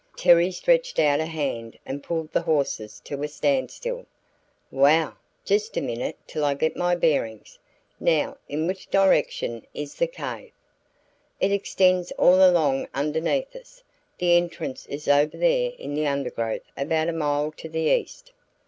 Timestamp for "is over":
14.87-15.37